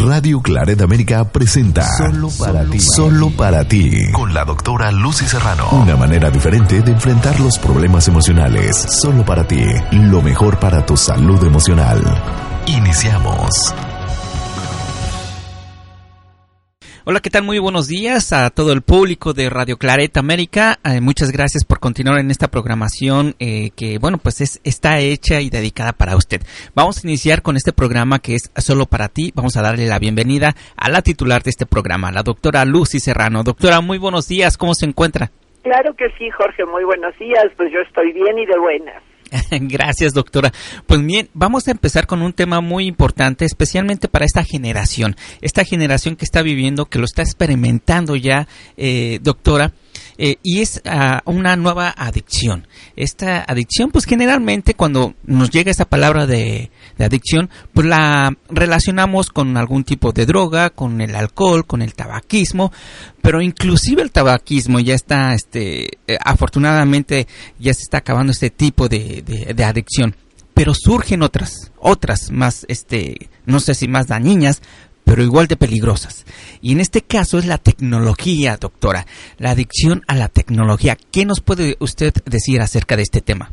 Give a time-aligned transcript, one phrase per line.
[0.00, 2.78] Radio Claret América presenta Solo para ti.
[2.78, 4.12] Solo para ti.
[4.12, 5.68] Con la doctora Lucy Serrano.
[5.72, 8.86] Una manera diferente de enfrentar los problemas emocionales.
[9.02, 9.64] Solo para ti.
[9.90, 12.00] Lo mejor para tu salud emocional.
[12.66, 13.74] Iniciamos.
[17.10, 17.44] Hola, ¿qué tal?
[17.44, 20.76] Muy buenos días a todo el público de Radio Claret América.
[20.84, 25.40] Eh, muchas gracias por continuar en esta programación eh, que, bueno, pues es, está hecha
[25.40, 26.42] y dedicada para usted.
[26.74, 29.32] Vamos a iniciar con este programa que es solo para ti.
[29.34, 33.42] Vamos a darle la bienvenida a la titular de este programa, la doctora Lucy Serrano.
[33.42, 34.58] Doctora, muy buenos días.
[34.58, 35.30] ¿Cómo se encuentra?
[35.62, 36.66] Claro que sí, Jorge.
[36.66, 37.46] Muy buenos días.
[37.56, 39.07] Pues yo estoy bien y de buenas.
[39.50, 40.52] Gracias, doctora.
[40.86, 45.64] Pues bien, vamos a empezar con un tema muy importante, especialmente para esta generación, esta
[45.64, 49.72] generación que está viviendo, que lo está experimentando ya, eh, doctora.
[50.16, 52.66] Eh, y es ah, una nueva adicción.
[52.96, 59.56] Esta adicción, pues generalmente cuando nos llega esa palabra de, adicción, pues la relacionamos con
[59.56, 62.72] algún tipo de droga, con el alcohol, con el tabaquismo,
[63.22, 67.26] pero inclusive el tabaquismo ya está, este, eh, afortunadamente
[67.58, 70.14] ya se está acabando este tipo de, de adicción
[70.58, 74.60] pero surgen otras, otras más, este, no sé si más dañinas,
[75.08, 76.26] pero igual de peligrosas.
[76.60, 79.06] Y en este caso es la tecnología, doctora,
[79.38, 80.96] la adicción a la tecnología.
[81.10, 83.50] ¿Qué nos puede usted decir acerca de este tema?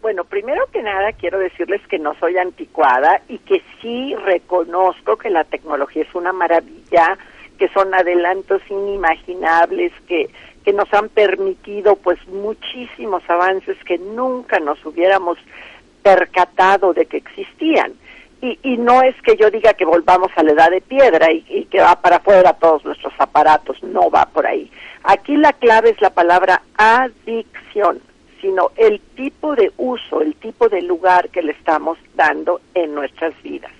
[0.00, 5.30] Bueno, primero que nada quiero decirles que no soy anticuada y que sí reconozco que
[5.30, 7.18] la tecnología es una maravilla,
[7.58, 10.30] que son adelantos inimaginables, que,
[10.64, 15.38] que nos han permitido pues muchísimos avances que nunca nos hubiéramos
[16.04, 17.94] percatado de que existían
[18.40, 21.44] y, y, no es que yo diga que volvamos a la edad de piedra y,
[21.48, 24.70] y, que va para afuera todos nuestros aparatos, no va por ahí.
[25.02, 28.00] Aquí la clave es la palabra adicción,
[28.40, 33.34] sino el tipo de uso, el tipo de lugar que le estamos dando en nuestras
[33.42, 33.72] vidas.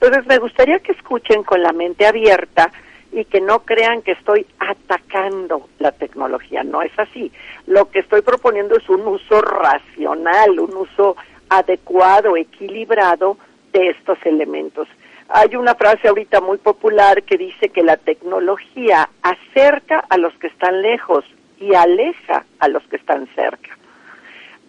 [0.00, 2.70] Entonces me gustaría que escuchen con la mente abierta
[3.12, 7.32] y que no crean que estoy atacando la tecnología, no es así.
[7.66, 11.16] Lo que estoy proponiendo es un uso racional, un uso
[11.48, 13.38] adecuado, equilibrado,
[13.76, 14.88] de estos elementos.
[15.28, 20.46] Hay una frase ahorita muy popular que dice que la tecnología acerca a los que
[20.46, 21.24] están lejos
[21.60, 23.76] y aleja a los que están cerca.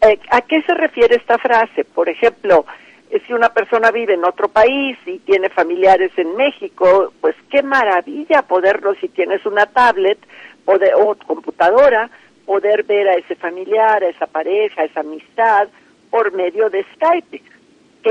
[0.02, 1.86] Eh, ¿A qué se refiere esta frase?
[1.86, 2.66] Por ejemplo,
[3.10, 7.64] eh, si una persona vive en otro país y tiene familiares en México, pues qué
[7.64, 10.20] maravilla poderlo, si tienes una tablet
[10.66, 12.10] poder, o computadora,
[12.46, 15.70] poder ver a ese familiar, a esa pareja, a esa amistad
[16.10, 17.42] por medio de Skype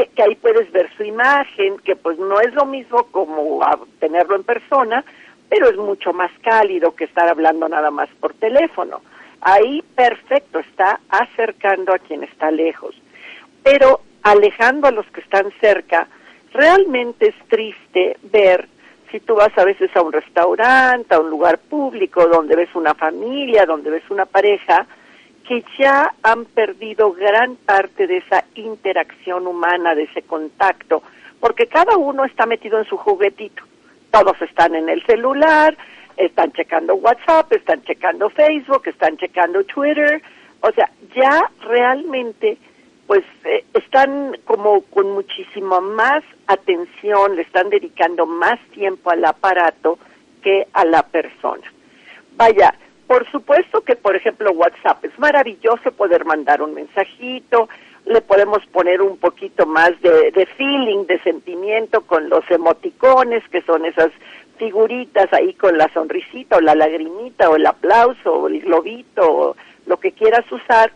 [0.04, 3.60] que, ahí puedes ver su imagen, que pues no es lo mismo como
[3.98, 5.04] tenerlo en persona,
[5.48, 9.00] pero es mucho más cálido que estar hablando nada más por teléfono.
[9.40, 12.94] Ahí perfecto, está acercando a quien está lejos.
[13.62, 16.08] Pero alejando a los que están cerca,
[16.52, 18.68] realmente es triste ver
[19.10, 22.94] si tú vas a veces a un restaurante, a un lugar público donde ves una
[22.94, 24.86] familia, donde ves una pareja,
[25.46, 31.02] que ya han perdido gran parte de esa interacción humana, de ese contacto,
[31.40, 33.62] porque cada uno está metido en su juguetito.
[34.10, 35.76] Todos están en el celular,
[36.16, 40.22] están checando WhatsApp, están checando Facebook, están checando Twitter,
[40.60, 42.58] o sea, ya realmente
[43.06, 49.98] pues eh, están como con muchísima más atención, le están dedicando más tiempo al aparato
[50.42, 51.72] que a la persona.
[52.36, 52.74] Vaya,
[53.06, 57.68] por supuesto que, por ejemplo, WhatsApp es maravilloso poder mandar un mensajito,
[58.04, 63.84] le podemos poner un poquito más de, feeling, de sentimiento con los emoticones, que son
[63.84, 64.10] esas
[64.58, 69.56] figuritas ahí con la sonrisita o la lagrimita o el aplauso o el globito o
[69.86, 70.92] lo que quieras usar,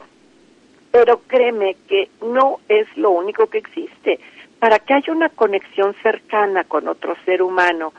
[0.91, 4.19] pero créeme que no es lo único que existe.
[4.59, 7.93] Para que haya una conexión cercana con otro ser humano,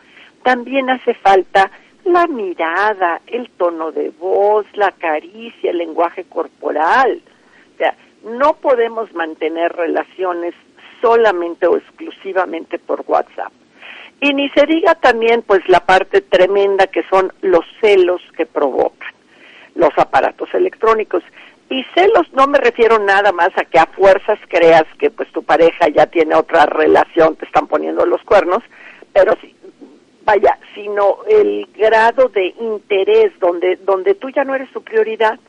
[0.43, 1.71] también hace falta
[2.11, 7.21] la mirada, el tono de voz, la caricia, el lenguaje corporal.
[7.75, 10.53] O sea, no podemos mantener relaciones
[11.01, 13.51] solamente o exclusivamente por WhatsApp.
[14.19, 19.09] Y ni se diga también pues la parte tremenda que son los celos que provocan
[19.73, 21.23] los aparatos electrónicos.
[21.69, 25.41] Y celos no me refiero nada más a que a fuerzas creas que pues tu
[25.41, 28.61] pareja ya tiene otra relación, te están poniendo los cuernos,
[29.13, 29.55] pero sí,
[30.23, 35.39] vaya, sino el grado de interés donde donde tú ya no eres su prioridad,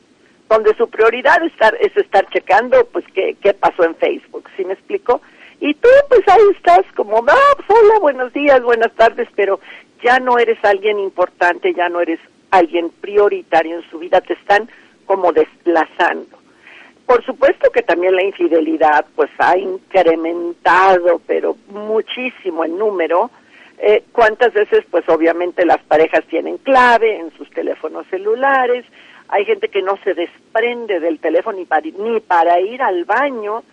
[0.49, 4.65] donde su prioridad es estar, es estar checando pues qué, qué pasó en Facebook, ¿sí
[4.65, 5.21] me explico?
[5.59, 9.59] Y tú pues ahí estás como, ah, pues, hola, buenos días, buenas tardes, pero
[10.03, 12.19] ya no eres alguien importante, ya no eres
[12.51, 14.69] alguien prioritario en su vida, te están
[15.05, 16.37] como desplazando.
[17.05, 23.29] Por supuesto que también la infidelidad pues ha incrementado, pero muchísimo el número,
[23.79, 28.85] Eh, ¿Cuántas veces, pues obviamente las parejas tienen clave en sus teléfonos celulares?
[29.29, 33.63] Hay gente que no se desprende del teléfono ni para, ni para ir al baño,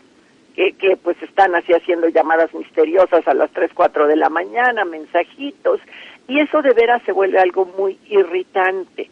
[0.55, 4.85] que, que pues están así haciendo llamadas misteriosas a las 3, 4 de la mañana,
[4.85, 5.81] mensajitos,
[6.27, 9.11] y eso de veras se vuelve algo muy irritante.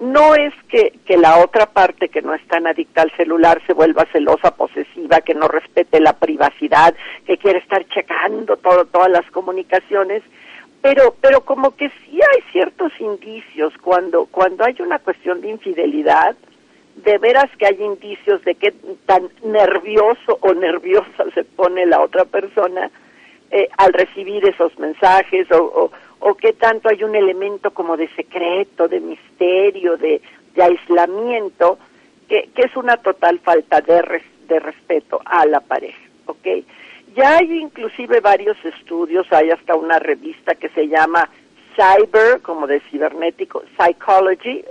[0.00, 3.72] No es que, que la otra parte que no es tan adicta al celular se
[3.72, 6.94] vuelva celosa, posesiva, que no respete la privacidad,
[7.26, 10.22] que quiere estar checando todo, todas las comunicaciones,
[10.82, 13.72] pero pero como que sí hay ciertos indicios.
[13.82, 16.36] Cuando cuando hay una cuestión de infidelidad
[16.96, 18.72] de veras que hay indicios de que
[19.04, 22.90] tan nervioso o nerviosa se pone la otra persona
[23.50, 25.90] eh, al recibir esos mensajes o, o,
[26.20, 30.20] o qué tanto hay un elemento como de secreto, de misterio, de,
[30.60, 31.78] aislamiento,
[32.28, 36.46] que, que es una total falta de, de respeto a la pareja, ¿ok?
[37.14, 41.28] Ya hay inclusive varios estudios, hay hasta una revista que se llama
[41.74, 44.64] Cyber, como de cibernético, Psychology,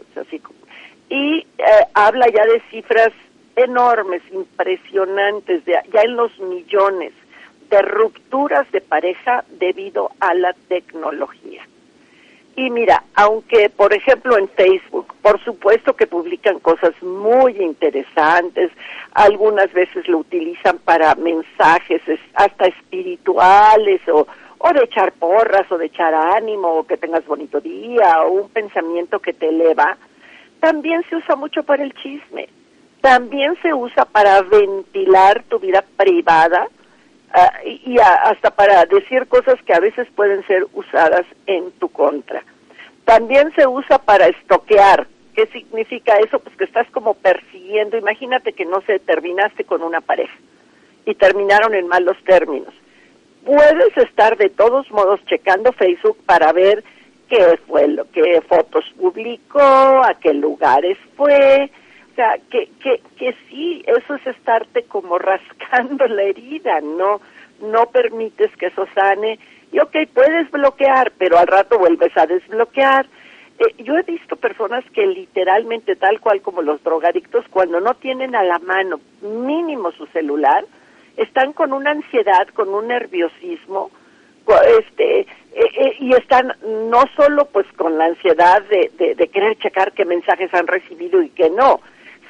[1.09, 1.63] y eh,
[1.93, 3.11] habla ya de cifras
[3.55, 7.13] enormes, impresionantes, ya en los millones
[7.69, 11.63] de rupturas de pareja debido a la tecnología.
[12.57, 18.71] Y mira, aunque por ejemplo en Facebook, por supuesto que publican cosas muy interesantes,
[19.13, 22.01] algunas veces lo utilizan para mensajes
[22.33, 24.25] hasta espirituales o,
[24.57, 28.49] o de echar porras o de echar ánimo o que tengas bonito día o un
[28.49, 29.97] pensamiento que te eleva,
[30.61, 32.47] también se usa mucho para el chisme,
[33.01, 36.69] también se usa para ventilar tu vida privada
[37.35, 42.43] uh, y, hasta para decir cosas que a veces pueden ser usadas en tu contra.
[43.05, 45.07] También se usa para estoquear.
[45.35, 46.39] ¿Qué significa eso?
[46.39, 47.97] Pues que estás como persiguiendo.
[47.97, 50.35] Imagínate que no se terminaste con una pareja
[51.05, 52.73] y terminaron en malos términos.
[53.45, 56.83] Puedes estar de todos modos checando Facebook para ver
[57.29, 61.69] qué fue lo que fotos publicó, a qué lugares fue,
[62.15, 67.21] sea, que, que, que sí, eso es estarte como rascando la herida, no,
[67.61, 69.39] no permites que eso sane.
[69.71, 73.05] Y ok, puedes bloquear, pero al rato vuelves a desbloquear.
[73.59, 78.35] Eh, yo he visto personas que literalmente, tal cual como los drogadictos, cuando no tienen
[78.35, 80.65] a la mano mínimo su celular,
[81.17, 83.91] están con una ansiedad, con un nerviosismo,
[84.79, 86.53] este, eh, eh, y están
[86.89, 91.21] no solo pues con la ansiedad de, de, de querer checar qué mensajes han recibido
[91.21, 91.79] y qué no,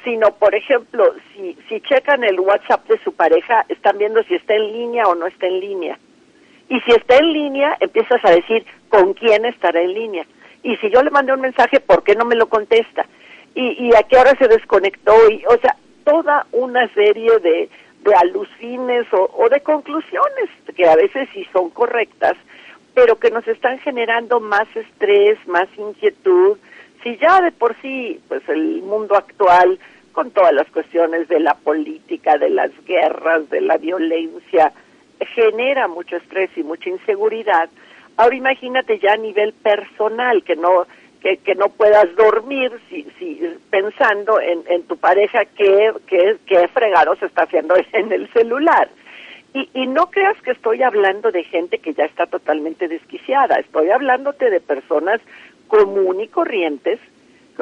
[0.06, 4.54] sino, por ejemplo, si, si checan el WhatsApp de su pareja, están viendo si está
[4.54, 5.98] en línea o no está en línea.
[6.68, 10.24] Y si está en línea, empiezas a decir con quién estará en línea.
[10.62, 13.04] Y si yo le mandé un mensaje, ¿por qué no me lo contesta?
[13.56, 15.12] Y, y a qué hora se desconectó.
[15.28, 15.74] Y, o sea,
[16.04, 17.68] toda una serie de,
[18.04, 22.34] de alucines o, o de conclusiones que a veces sí son correctas,
[22.94, 26.58] pero que nos están generando más estrés, más inquietud.
[27.06, 29.78] Si ya de por sí, pues el mundo actual
[30.10, 34.72] con todas las cuestiones de la política, de las guerras, de la violencia,
[35.36, 37.70] genera mucho estrés y mucha inseguridad.
[38.16, 40.88] Ahora imagínate ya a nivel personal, que no
[41.20, 46.66] que, que no puedas dormir si, si pensando en, en tu pareja que, que, que
[46.66, 48.90] fregado se está haciendo en el celular.
[49.54, 53.90] Y, y no creas que estoy hablando de gente que ya está totalmente desquiciada, estoy
[53.90, 55.20] hablándote de personas
[55.68, 56.98] común y corrientes,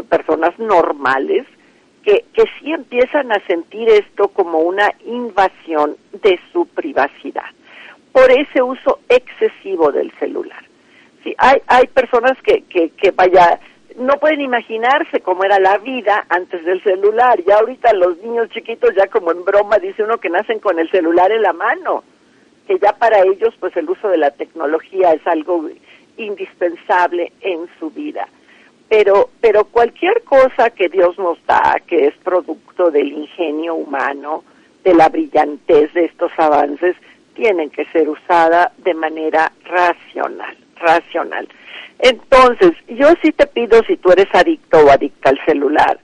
[0.08, 1.46] personas normales,
[2.02, 7.46] que, que sí empiezan a sentir esto como una invasión de su privacidad
[8.12, 10.62] por ese uso excesivo del celular.
[11.25, 13.58] Sí, hay, hay personas que, que, que vaya,
[13.96, 17.42] no pueden imaginarse cómo era la vida antes del celular.
[17.44, 20.88] Ya ahorita los niños chiquitos, ya como en broma, dice uno que nacen con el
[20.92, 22.04] celular en la mano,
[22.68, 25.68] que ya para ellos pues el uso de la tecnología es algo
[26.16, 28.28] indispensable en su vida
[28.88, 34.44] pero, pero cualquier cosa que Dios nos da, que es producto del ingenio humano,
[34.85, 36.94] de la brillantez de estos avances,
[37.35, 41.49] tienen que ser usada de manera racional, racional.
[41.99, 45.99] Entonces, yo sí te pido, si tú eres adicto o adicta al celular,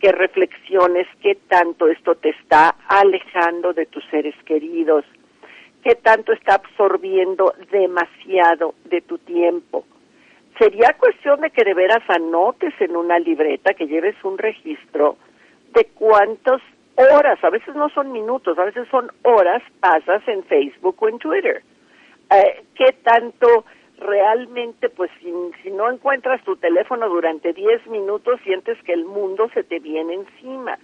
[0.00, 5.04] que reflexiones qué tanto esto te está alejando de tus seres queridos,
[5.88, 9.86] qué tanto está absorbiendo demasiado de tu tiempo
[10.58, 15.16] sería cuestión de que de veras anotes en una libreta, que lleves un registro
[15.72, 16.60] de cuántas
[16.94, 21.18] horas, a veces no son minutos, a veces son horas pasas en Facebook o en
[21.18, 21.62] Twitter.
[22.32, 23.64] Eh, ¿Qué tanto
[23.98, 29.48] realmente, pues si, si no encuentras tu teléfono durante 10 minutos, sientes que el mundo
[29.54, 30.78] se te viene encima?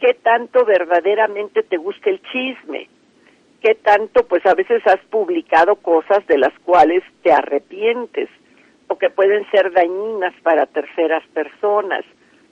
[0.00, 2.88] ¿Qué tanto verdaderamente te gusta el chisme?
[3.62, 8.28] Qué tanto pues a veces has publicado cosas de las cuales te arrepientes
[8.88, 12.04] o que pueden ser dañinas para terceras personas,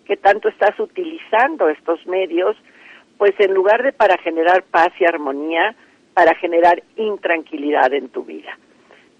[0.04, 2.56] qué tanto estás utilizando estos medios
[3.18, 5.74] pues en lugar de para generar paz y armonía,
[6.14, 8.58] para generar intranquilidad en tu vida.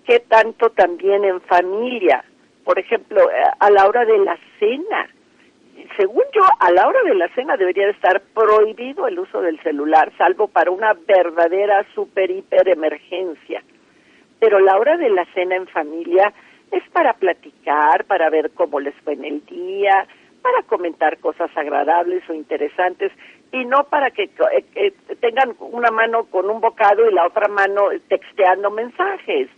[0.06, 2.24] ¿Qué tanto también en familia?
[2.64, 5.08] Por ejemplo, eh, a la hora de la cena.
[5.97, 10.11] Según yo, a la hora de la cena debería estar prohibido el uso del celular,
[10.16, 13.62] salvo para una verdadera super hiper emergencia.
[14.40, 16.33] Pero la hora de la cena en familia
[16.71, 20.06] es para platicar, para ver cómo les fue en el día,
[20.42, 23.12] para comentar cosas agradables o interesantes
[23.52, 24.30] y no para que
[24.75, 29.49] eh, tengan una mano con un bocado y la otra mano texteando mensajes.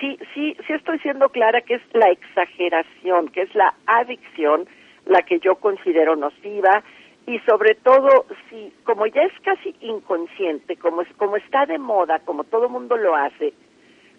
[0.00, 4.66] Sí, sí, sí estoy siendo clara que es la exageración, que es la adicción
[5.06, 6.82] la que yo considero nociva
[7.26, 12.20] y sobre todo si como ya es casi inconsciente, como es como está de moda,
[12.24, 13.52] como todo mundo lo hace,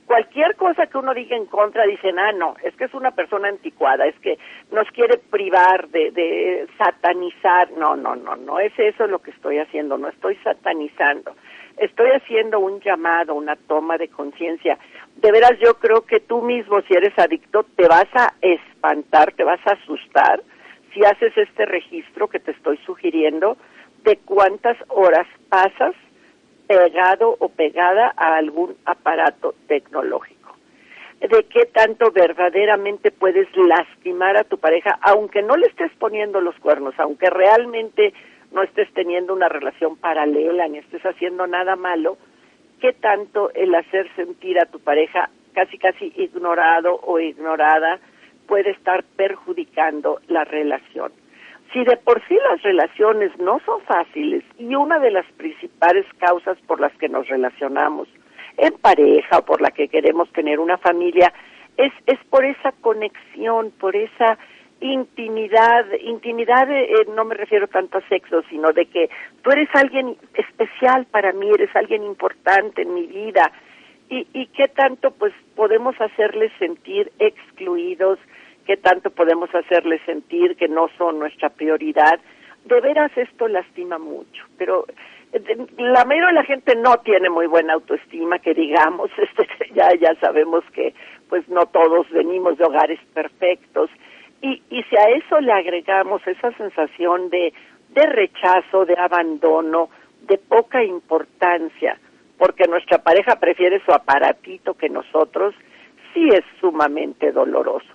[0.05, 3.47] cualquier cosa que uno diga en contra, dicen, ah, no, es que es una persona
[3.49, 4.37] anticuada, es que
[4.71, 7.71] nos quiere privar de, de satanizar.
[7.71, 11.35] No, no, no, no es eso lo que estoy haciendo, no estoy satanizando.
[11.77, 14.77] Estoy haciendo un llamado, una toma de conciencia.
[15.15, 19.43] De veras, yo creo que tú mismo, si eres adicto, te vas a espantar, te
[19.43, 20.43] vas a asustar
[20.93, 23.57] si haces este registro que te estoy sugiriendo
[24.03, 25.95] de cuántas horas pasas
[26.67, 30.55] pegado o pegada a algún aparato tecnológico.
[31.19, 36.55] De qué tanto verdaderamente puedes lastimar a tu pareja, aunque no le estés poniendo los
[36.59, 38.13] cuernos, aunque realmente
[38.51, 42.17] no estés teniendo una relación paralela ni estés haciendo nada malo,
[42.81, 47.99] qué tanto el hacer sentir a tu pareja casi casi ignorado o ignorada
[48.47, 51.11] puede estar perjudicando la relación.
[51.71, 56.57] Si de por sí las relaciones no son fáciles y una de las principales causas
[56.67, 58.07] por las que nos relacionamos
[58.57, 61.33] en pareja o por la que queremos tener una familia
[61.77, 64.37] es, es por esa conexión, por esa
[64.81, 69.09] intimidad, intimidad eh, eh, no me refiero tanto a sexo, sino de que
[69.41, 73.51] tú eres alguien especial para mí, eres alguien importante en mi vida
[74.13, 78.19] y, y qué tanto pues podemos hacerles sentir excluidos,
[78.67, 82.19] qué tanto podemos hacerles sentir que no son nuestra prioridad.
[82.65, 84.85] De veras esto lastima mucho, pero
[85.33, 89.89] eh, la mayoría de la gente no tiene muy buena autoestima, que digamos, este, ya,
[89.99, 90.93] ya sabemos que
[91.27, 93.89] pues no todos venimos de hogares perfectos.
[94.43, 97.51] Y, y si a eso le agregamos esa sensación de,
[97.89, 99.89] de rechazo, de abandono,
[100.27, 101.97] de poca importancia,
[102.43, 105.55] porque nuestra pareja prefiere su aparatito que nosotros,
[106.13, 107.87] sí es sumamente doloroso.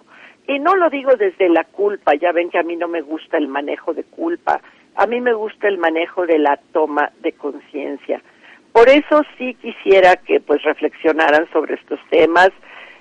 [0.47, 3.37] Y no lo digo desde la culpa, ya ven que a mí no me gusta
[3.37, 4.63] el manejo de culpa,
[4.95, 8.23] a mí me gusta el manejo de la toma de conciencia.
[8.73, 12.49] Por eso sí quisiera que pues reflexionaran sobre estos temas.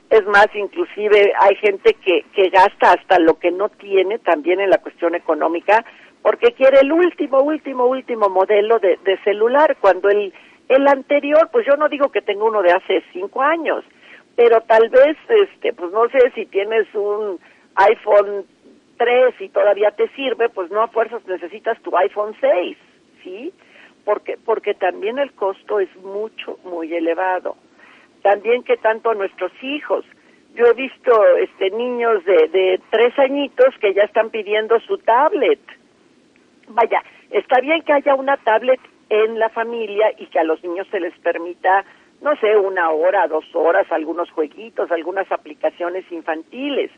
[0.09, 4.69] Es más, inclusive hay gente que, que gasta hasta lo que no tiene también en
[4.69, 5.85] la cuestión económica
[6.21, 10.33] porque quiere el último, último, último modelo de, de celular cuando el,
[10.69, 13.83] el anterior, pues yo no digo que tenga uno de hace cinco años,
[14.35, 17.39] pero tal vez, este, pues no sé si tienes un
[17.75, 18.45] iPhone
[18.97, 22.77] 3 y todavía te sirve, pues no a fuerzas necesitas tu iPhone 6,
[23.23, 23.53] ¿sí?
[24.03, 27.55] Porque, porque también el costo es mucho, muy elevado.
[28.21, 30.05] También que tanto nuestros hijos.
[30.55, 35.59] Yo he visto este, niños de, de tres añitos que ya están pidiendo su tablet.
[36.69, 40.87] Vaya, está bien que haya una tablet en la familia y que a los niños
[40.91, 41.85] se les permita
[42.21, 46.91] no sé, una hora, dos horas, algunos jueguitos, algunas aplicaciones infantiles.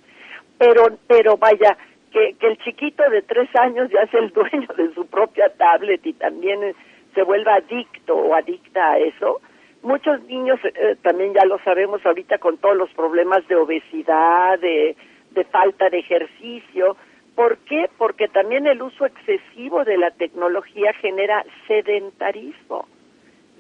[0.58, 1.78] Pero, pero vaya,
[2.12, 6.06] que, que el chiquito de tres años ya es el dueño de su propia tablet
[6.06, 6.74] y también
[7.14, 9.42] se vuelva adicto o adicta a eso.
[9.82, 14.96] Muchos niños, eh, también ya lo sabemos ahorita con todos los problemas de obesidad, de,
[15.32, 16.98] de falta de ejercicio.
[17.40, 17.90] ¿Por qué?
[17.98, 22.86] Porque también el uso excesivo de la tecnología genera sedentarismo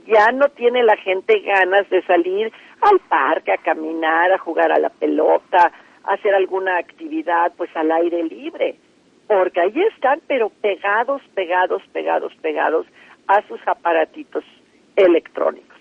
[0.05, 4.79] ya no tiene la gente ganas de salir al parque a caminar, a jugar a
[4.79, 5.71] la pelota,
[6.03, 8.75] a hacer alguna actividad pues al aire libre,
[9.27, 12.85] porque ahí están pero pegados, pegados, pegados, pegados
[13.27, 14.43] a sus aparatitos
[14.97, 15.77] electrónicos.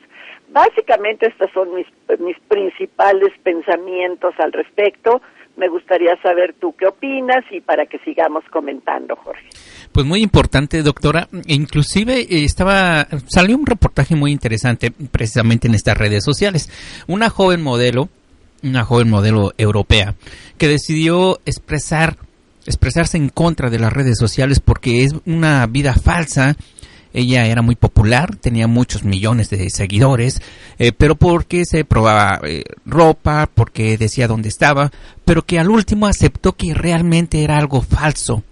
[0.50, 1.86] Básicamente estos son mis,
[2.20, 5.20] mis principales pensamientos al respecto.
[5.58, 9.44] Me gustaría saber tú qué opinas y para que sigamos comentando, Jorge.
[9.90, 11.28] Pues muy importante, doctora.
[11.48, 16.70] Inclusive eh, estaba salió un reportaje muy interesante precisamente en estas redes sociales.
[17.08, 18.08] Una joven modelo,
[18.62, 20.14] una joven modelo europea,
[20.58, 22.16] que decidió expresar
[22.64, 26.54] expresarse en contra de las redes sociales porque es una vida falsa
[27.18, 30.40] ella era muy popular, tenía muchos millones de seguidores,
[30.78, 34.90] eh, pero porque se probaba eh, ropa, porque decía dónde estaba,
[35.24, 38.42] pero que al último aceptó que realmente era algo falso,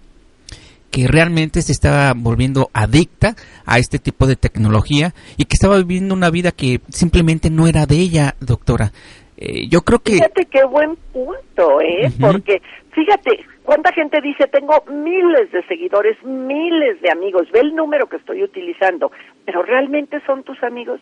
[0.91, 6.13] que realmente se estaba volviendo adicta a este tipo de tecnología y que estaba viviendo
[6.13, 8.91] una vida que simplemente no era de ella, doctora.
[9.37, 10.13] Eh, yo creo que...
[10.13, 12.11] Fíjate qué buen punto, ¿eh?
[12.19, 12.61] Porque,
[12.97, 18.17] fíjate, ¿cuánta gente dice, tengo miles de seguidores, miles de amigos, ve el número que
[18.17, 19.11] estoy utilizando,
[19.45, 20.99] pero ¿realmente son tus amigos?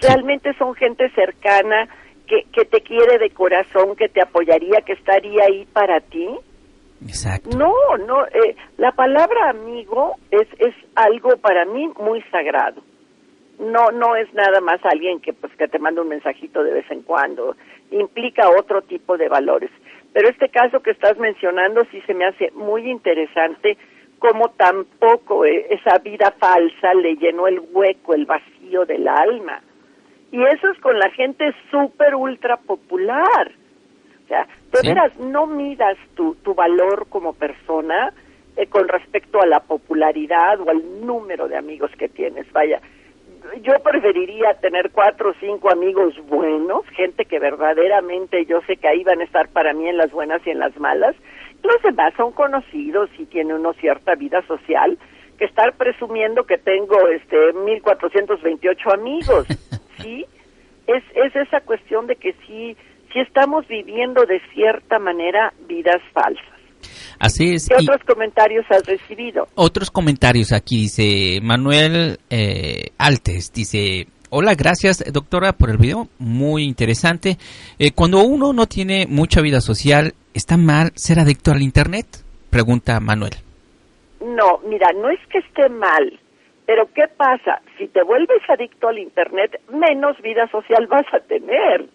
[0.00, 1.86] ¿Realmente son gente cercana
[2.26, 6.28] que, que te quiere de corazón, que te apoyaría, que estaría ahí para ti?
[7.02, 7.50] Exacto.
[7.58, 7.74] No,
[8.06, 12.82] no, eh, la palabra amigo es, es algo para mí muy sagrado
[13.58, 16.88] no no es nada más alguien que pues que te manda un mensajito de vez
[16.90, 17.56] en cuando
[17.90, 19.70] implica otro tipo de valores
[20.12, 23.76] pero este caso que estás mencionando sí se me hace muy interesante
[24.18, 29.62] como tampoco eh, esa vida falsa le llenó el hueco el vacío del alma.
[30.30, 33.52] Y eso es con la gente súper ultra popular.
[34.24, 38.12] O sea de veras no midas tu tu valor como persona
[38.56, 42.80] eh, con respecto a la popularidad o al número de amigos que tienes vaya
[43.62, 49.04] yo preferiría tener cuatro o cinco amigos buenos, gente que verdaderamente yo sé que ahí
[49.04, 51.16] van a estar para mí en las buenas y en las malas.
[51.62, 54.98] Los demás son conocidos y tienen una cierta vida social,
[55.38, 59.46] que estar presumiendo que tengo este 1428 amigos,
[59.98, 60.26] ¿sí?
[60.86, 62.76] Es, es esa cuestión de que sí,
[63.12, 66.57] sí estamos viviendo de cierta manera vidas falsas.
[67.18, 67.68] Así es.
[67.68, 69.48] ¿Qué otros comentarios has recibido?
[69.54, 76.64] Otros comentarios aquí, dice Manuel eh, Altes, dice, hola, gracias doctora por el video, muy
[76.64, 77.36] interesante.
[77.78, 82.06] Eh, cuando uno no tiene mucha vida social, ¿está mal ser adicto al Internet?
[82.50, 83.32] Pregunta Manuel.
[84.20, 86.18] No, mira, no es que esté mal,
[86.66, 87.62] pero ¿qué pasa?
[87.78, 91.86] Si te vuelves adicto al Internet, menos vida social vas a tener,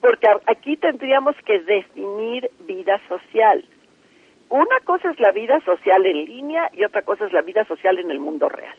[0.00, 3.64] porque aquí tendríamos que definir vida social
[4.54, 7.98] una cosa es la vida social en línea y otra cosa es la vida social
[7.98, 8.76] en el mundo real.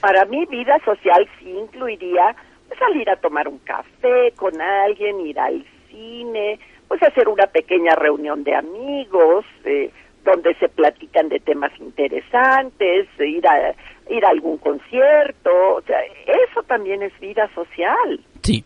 [0.00, 2.36] Para mí, vida social sí incluiría
[2.68, 7.96] pues, salir a tomar un café con alguien, ir al cine, pues hacer una pequeña
[7.96, 9.90] reunión de amigos, eh,
[10.24, 13.74] donde se platican de temas interesantes, ir a
[14.08, 18.20] ir a algún concierto, o sea, eso también es vida social.
[18.42, 18.64] Sí.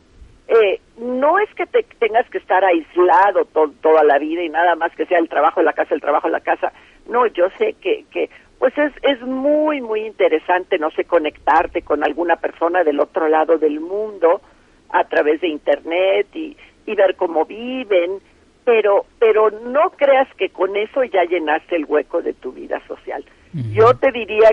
[0.53, 3.47] Eh, no es que te tengas que estar aislado
[3.81, 6.27] toda la vida y nada más que sea el trabajo en la casa, el trabajo
[6.27, 6.73] en la casa.
[7.09, 12.05] No, yo sé que, que pues es, es muy, muy interesante, no sé, conectarte con
[12.05, 14.43] alguna persona del otro lado del mundo
[14.91, 16.55] a través de Internet y,
[16.87, 18.19] y ver cómo viven,
[18.65, 23.25] pero, pero no creas que con eso ya llenaste el hueco de tu vida social.
[23.73, 24.51] Yo te diría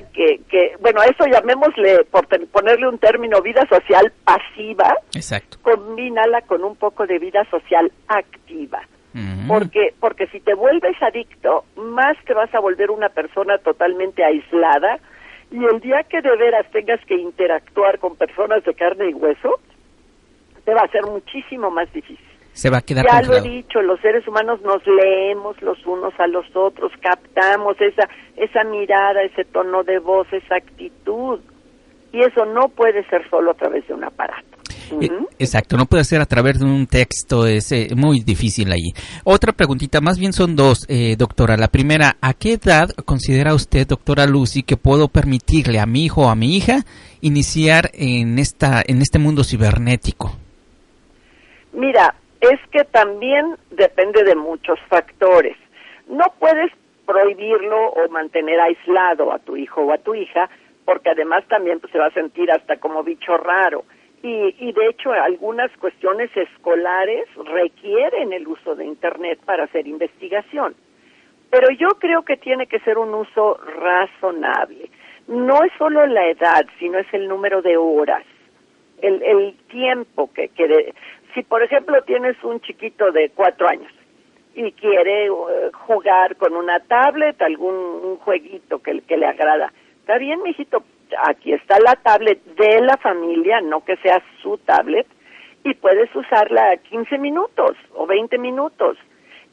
[0.99, 4.95] bueno, a eso llamémosle, por ponerle un término, vida social pasiva.
[5.13, 5.57] Exacto.
[5.61, 8.81] Combínala con un poco de vida social activa.
[9.47, 14.99] Porque, porque si te vuelves adicto, más te vas a volver una persona totalmente aislada
[15.51, 19.59] y el día que de veras tengas que interactuar con personas de carne y hueso,
[20.63, 23.81] te va a ser muchísimo más difícil se va a quedar Ya lo he dicho,
[23.81, 29.45] los seres humanos nos leemos los unos a los otros, captamos esa esa mirada, ese
[29.45, 31.39] tono de voz, esa actitud.
[32.11, 34.47] Y eso no puede ser solo a través de un aparato.
[34.99, 38.93] Eh, exacto, no puede ser a través de un texto, es eh, muy difícil ahí.
[39.23, 41.57] Otra preguntita, más bien son dos, eh, doctora.
[41.57, 46.23] La primera, ¿a qué edad considera usted, doctora Lucy, que puedo permitirle a mi hijo
[46.23, 46.85] o a mi hija
[47.21, 50.35] iniciar en, esta, en este mundo cibernético?
[51.73, 55.57] Mira, es que también depende de muchos factores.
[56.07, 56.71] No puedes
[57.05, 60.49] prohibirlo o mantener aislado a tu hijo o a tu hija,
[60.85, 63.83] porque además también pues, se va a sentir hasta como bicho raro.
[64.21, 70.75] Y, y de hecho algunas cuestiones escolares requieren el uso de Internet para hacer investigación.
[71.49, 74.89] Pero yo creo que tiene que ser un uso razonable.
[75.27, 78.23] No es solo la edad, sino es el número de horas,
[79.01, 80.93] el, el tiempo que, que
[81.33, 83.91] si por ejemplo tienes un chiquito de cuatro años
[84.55, 85.31] y quiere eh,
[85.73, 90.83] jugar con una tablet, algún jueguito que, que le agrada, está bien, mijito,
[91.27, 95.07] aquí está la tablet de la familia, no que sea su tablet,
[95.63, 98.97] y puedes usarla 15 minutos o 20 minutos.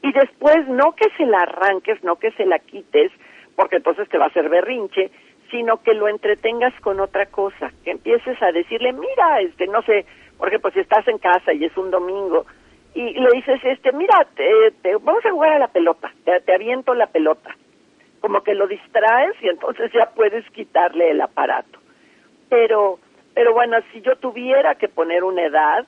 [0.01, 3.11] Y después no que se la arranques, no que se la quites,
[3.55, 5.11] porque entonces te va a hacer berrinche,
[5.49, 10.05] sino que lo entretengas con otra cosa, que empieces a decirle, mira, este, no sé,
[10.37, 12.45] por ejemplo, si estás en casa y es un domingo
[12.93, 17.07] y le dices, este, mira, te, vamos a jugar a la pelota, te, aviento la
[17.07, 17.55] pelota,
[18.21, 21.79] como que lo distraes y entonces ya puedes quitarle el aparato.
[22.49, 22.99] pero,
[23.35, 25.85] pero bueno, si yo tuviera que poner una edad,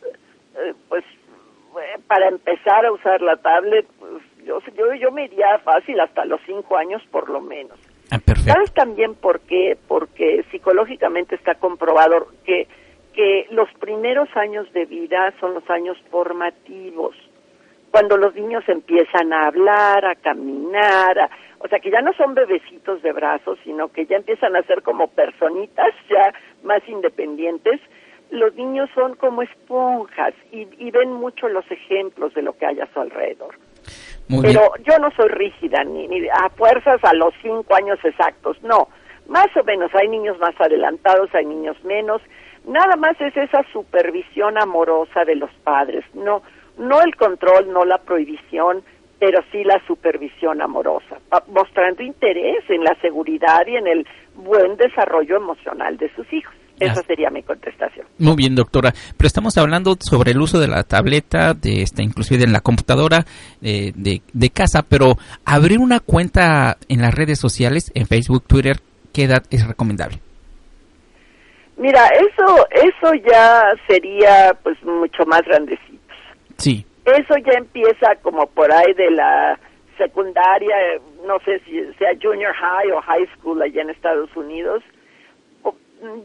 [0.56, 5.58] eh, pues eh, para empezar a usar la tablet, pues, yo, yo, yo me iría
[5.60, 7.80] fácil hasta los cinco años por lo menos.
[8.12, 8.54] Ah, perfecto.
[8.54, 9.78] ¿Sabes también por qué?
[9.88, 12.68] Porque psicológicamente está comprobado que,
[13.14, 17.16] que los primeros años de vida son los años formativos,
[17.92, 22.36] cuando los niños empiezan a hablar, a caminar, a, o sea que ya no son
[22.36, 27.82] bebecitos de brazos, sino que ya empiezan a ser como personitas ya más independientes.
[28.30, 32.80] Los niños son como esponjas y, y ven mucho los ejemplos de lo que hay
[32.80, 33.56] a su alrededor.
[34.44, 38.88] Pero yo no soy rígida, ni, ni a fuerzas a los cinco años exactos, no.
[39.28, 42.22] Más o menos, hay niños más adelantados, hay niños menos.
[42.70, 46.44] Nada más es esa supervisión amorosa de los padres, no,
[46.78, 48.84] no el control, no la prohibición,
[49.20, 55.38] pero sí la supervisión amorosa, mostrando interés en la seguridad y en el buen desarrollo
[55.38, 56.54] emocional de sus hijos.
[56.80, 58.06] Esa sería mi contestación.
[58.20, 58.94] Muy bien, doctora.
[59.18, 63.26] Pero estamos hablando sobre el uso de la tableta, de esta, inclusive en la computadora
[63.60, 68.78] de, de, casa, pero abrir una cuenta en las redes sociales, en Facebook, Twitter,
[69.12, 70.20] ¿qué edad es recomendable?
[71.80, 76.14] Mira, eso, eso ya sería pues mucho más grandecito.
[76.58, 76.86] Sí.
[77.06, 79.60] Eso ya empieza como por ahí de la
[79.98, 80.76] secundaria,
[81.26, 84.84] no sé si sea junior high o high school allá en Estados Unidos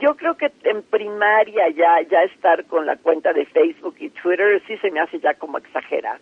[0.00, 4.62] yo creo que en primaria ya ya estar con la cuenta de Facebook y Twitter
[4.66, 6.20] sí se me hace ya como exagerado.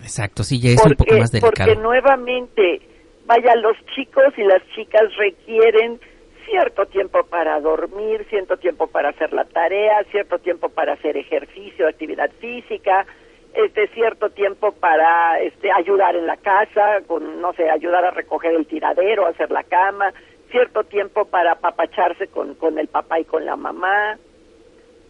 [0.00, 1.52] Exacto, sí, ya es un poco más delicado.
[1.54, 2.80] Porque nuevamente,
[3.26, 6.00] vaya, los chicos y las chicas requieren
[6.44, 11.88] cierto tiempo para dormir, cierto tiempo para hacer la tarea, cierto tiempo para hacer ejercicio,
[11.88, 13.06] actividad física,
[13.54, 18.54] este cierto tiempo para este ayudar en la casa, con no sé, ayudar a recoger
[18.54, 20.12] el tiradero, hacer la cama,
[20.50, 24.18] cierto tiempo para apapacharse con, con el papá y con la mamá.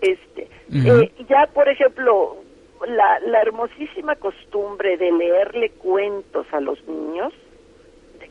[0.00, 2.36] Este, eh, ya por ejemplo,
[2.86, 7.32] la, la hermosísima costumbre de leerle cuentos a los niños,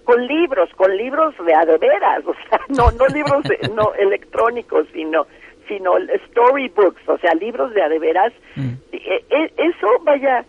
[0.04, 4.88] con libros, con libros de a de veras, o sea, no, no libros no electrónicos,
[4.94, 5.28] sino
[5.68, 5.94] sino
[6.28, 8.34] storybooks, o sea, libros de a de veras.
[8.58, 8.74] Mm.
[8.92, 10.46] Eh, eh, eso, vaya,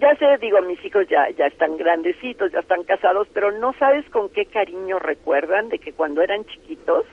[0.00, 4.08] ya sé, digo, mis hijos ya, ya están grandecitos, ya están casados, pero no sabes
[4.10, 7.04] con qué cariño recuerdan de que cuando eran chiquitos,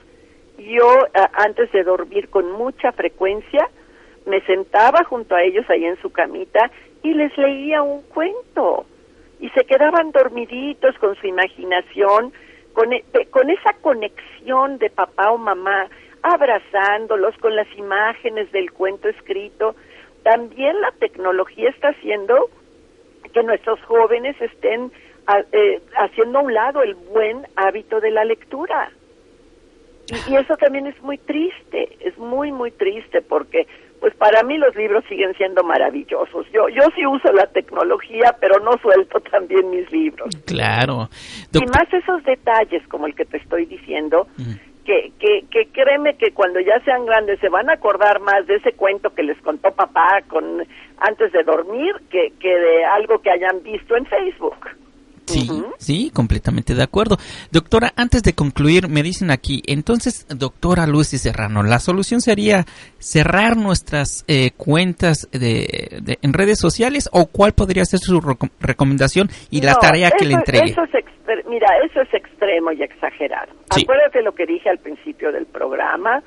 [0.58, 3.68] yo antes de dormir con mucha frecuencia,
[4.26, 6.70] me sentaba junto a ellos ahí en su camita
[7.02, 8.86] y les leía un cuento.
[9.40, 12.32] Y se quedaban dormiditos con su imaginación,
[12.72, 15.88] con, e, con esa conexión de papá o mamá,
[16.22, 19.76] abrazándolos con las imágenes del cuento escrito.
[20.22, 22.50] También la tecnología está haciendo
[23.32, 24.90] que nuestros jóvenes estén
[25.52, 28.90] eh, haciendo a un lado el buen hábito de la lectura.
[30.26, 33.66] Y, eso también es muy triste, es muy, muy triste porque
[34.00, 36.46] pues para mí los libros siguen siendo maravillosos.
[36.52, 40.28] Yo yo sí uso la tecnología, pero no suelto también mis libros.
[40.46, 41.08] Claro.
[41.52, 44.26] Y más esos detalles como el que te estoy diciendo,
[44.84, 48.56] que, que, que créeme que cuando ya sean grandes se van a acordar más de
[48.56, 50.66] ese cuento que les contó papá con
[50.98, 54.56] antes de dormir que, que de algo que hayan visto en Facebook.
[55.28, 57.16] Sí, sí, completamente de acuerdo.
[57.50, 62.64] Doctora, antes de concluir, me dicen aquí, entonces, doctora Lucy Serrano, la solución sería
[62.98, 68.20] cerrar nuestras eh, cuentas de, en redes sociales o cuál podría ser su
[68.60, 70.72] recomendación y la tarea que le entregue.
[70.72, 70.94] Eso es
[71.48, 73.52] mira, eso es extremo y exagerado.
[73.70, 76.22] Acuérdate lo que dije al principio del programa.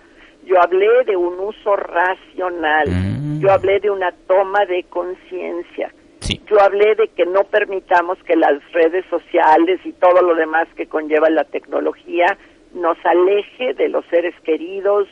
[0.46, 2.90] Yo hablé de un uso racional.
[2.90, 3.40] Mm.
[3.40, 5.92] Yo hablé de una toma de conciencia
[6.30, 10.88] yo hablé de que no permitamos que las redes sociales y todo lo demás que
[10.88, 12.38] conlleva la tecnología
[12.74, 15.08] nos aleje de los seres queridos,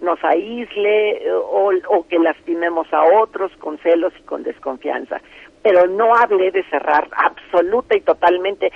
[0.00, 5.20] nos aísle eh, o, o, que lastimemos a otros con celos y con desconfianza.
[5.62, 8.72] Pero no hablé de cerrar absoluta y totalmente,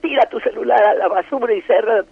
[0.00, 2.04] tira tu celular a la basura y cierra,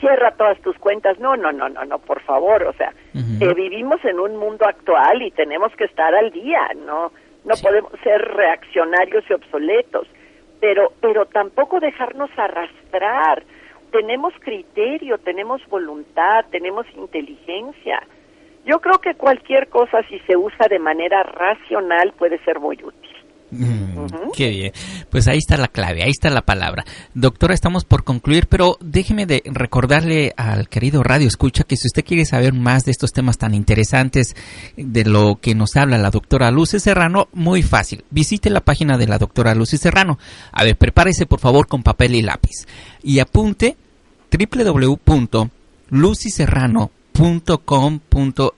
[0.00, 1.18] cierra todas tus cuentas.
[1.18, 2.64] No, no, no, no, no, por favor.
[2.64, 7.12] O sea, eh, vivimos en un mundo actual y tenemos que estar al día, ¿no?
[7.44, 10.08] No podemos ser reaccionarios y obsoletos,
[10.60, 13.42] pero, pero tampoco dejarnos arrastrar.
[13.90, 18.02] Tenemos criterio, tenemos voluntad, tenemos inteligencia.
[18.64, 23.13] Yo creo que cualquier cosa, si se usa de manera racional, puede ser muy útil.
[24.34, 24.72] Qué bien.
[25.10, 26.84] Pues ahí está la clave, ahí está la palabra.
[27.14, 32.04] Doctora, estamos por concluir, pero déjeme de recordarle al querido Radio Escucha que si usted
[32.04, 34.36] quiere saber más de estos temas tan interesantes
[34.76, 38.04] de lo que nos habla la doctora Lucy Serrano, muy fácil.
[38.10, 40.18] Visite la página de la doctora Lucy Serrano.
[40.52, 42.66] A ver, prepárese por favor con papel y lápiz
[43.02, 43.76] y apunte
[44.30, 48.54] www.lucyserrano.com .com.mx.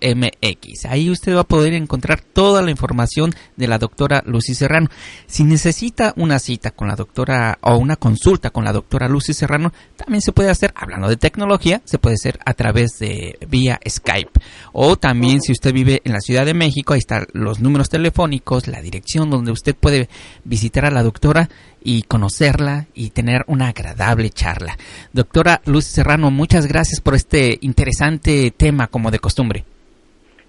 [0.86, 4.88] Ahí usted va a poder encontrar toda la información de la doctora Lucy Serrano.
[5.26, 9.72] Si necesita una cita con la doctora o una consulta con la doctora Lucy Serrano,
[9.96, 14.40] también se puede hacer, hablando de tecnología, se puede hacer a través de vía Skype.
[14.72, 18.68] O también si usted vive en la Ciudad de México, ahí están los números telefónicos,
[18.68, 20.08] la dirección donde usted puede
[20.44, 21.50] visitar a la doctora
[21.86, 24.76] y conocerla y tener una agradable charla.
[25.12, 29.64] Doctora Lucy Serrano, muchas gracias por este interesante tema como de costumbre.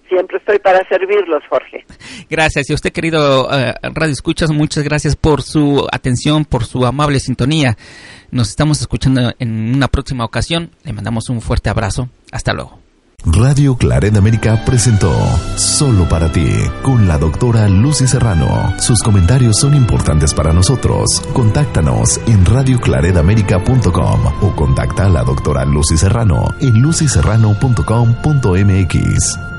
[0.10, 1.86] Siempre estoy para servirlos, Jorge.
[2.30, 2.70] Gracias.
[2.70, 7.20] Y a usted, querido eh, Radio Escuchas, muchas gracias por su atención, por su amable
[7.20, 7.78] sintonía.
[8.32, 10.72] Nos estamos escuchando en una próxima ocasión.
[10.84, 12.10] Le mandamos un fuerte abrazo.
[12.32, 12.87] Hasta luego.
[13.26, 15.12] Radio Claret América presentó
[15.56, 16.48] Solo para ti
[16.84, 18.76] con la doctora Lucy Serrano.
[18.80, 21.22] Sus comentarios son importantes para nosotros.
[21.34, 29.57] Contáctanos en radioclaredamerica.com o contacta a la doctora Lucy Serrano en lucyserrano.com.mx.